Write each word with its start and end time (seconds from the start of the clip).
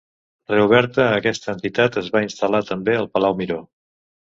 Reoberta, 0.51 1.05
aquesta 1.17 1.51
entitat 1.53 1.99
es 2.03 2.11
va 2.17 2.23
instal·lar 2.29 2.65
també 2.73 2.99
al 3.03 3.13
Palau 3.15 3.39
Miró. 3.45 3.63